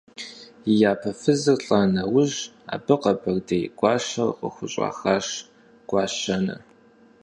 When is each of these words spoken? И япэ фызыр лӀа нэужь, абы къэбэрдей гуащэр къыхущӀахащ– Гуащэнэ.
И 0.71 0.73
япэ 0.91 1.11
фызыр 1.21 1.59
лӀа 1.65 1.81
нэужь, 1.93 2.39
абы 2.73 2.95
къэбэрдей 3.01 3.65
гуащэр 3.77 4.29
къыхущӀахащ– 4.39 5.27
Гуащэнэ. 5.89 6.55